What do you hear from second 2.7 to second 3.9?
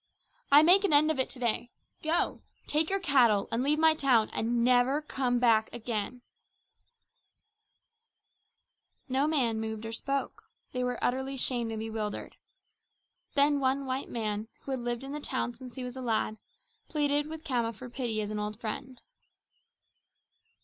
your cattle and leave